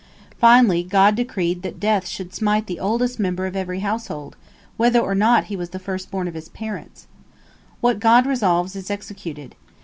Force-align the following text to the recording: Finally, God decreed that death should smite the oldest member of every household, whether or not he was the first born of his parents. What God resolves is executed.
Finally, 0.39 0.81
God 0.81 1.13
decreed 1.13 1.61
that 1.61 1.79
death 1.79 2.07
should 2.07 2.33
smite 2.33 2.65
the 2.65 2.79
oldest 2.79 3.19
member 3.19 3.45
of 3.45 3.55
every 3.55 3.81
household, 3.81 4.35
whether 4.75 4.97
or 4.99 5.13
not 5.13 5.43
he 5.43 5.55
was 5.55 5.69
the 5.69 5.77
first 5.77 6.09
born 6.09 6.27
of 6.27 6.33
his 6.33 6.49
parents. 6.49 7.05
What 7.81 7.99
God 7.99 8.25
resolves 8.25 8.75
is 8.75 8.89
executed. 8.89 9.53